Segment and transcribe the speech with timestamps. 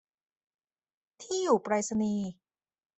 [1.21, 2.29] ที่อยู่ไปรษณีย์